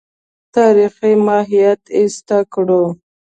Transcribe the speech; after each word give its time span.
تاریخي 0.55 1.13
ماهیت 1.25 1.81
ایسته 1.97 2.37
کړو. 2.53 2.83